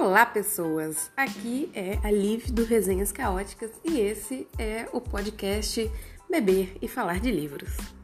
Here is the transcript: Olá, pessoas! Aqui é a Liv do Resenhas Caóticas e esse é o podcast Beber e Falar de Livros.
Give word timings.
Olá, 0.00 0.24
pessoas! 0.24 1.10
Aqui 1.14 1.70
é 1.74 1.98
a 2.02 2.10
Liv 2.10 2.46
do 2.46 2.64
Resenhas 2.64 3.12
Caóticas 3.12 3.70
e 3.84 4.00
esse 4.00 4.48
é 4.58 4.88
o 4.94 5.00
podcast 5.00 5.90
Beber 6.28 6.74
e 6.80 6.88
Falar 6.88 7.20
de 7.20 7.30
Livros. 7.30 7.99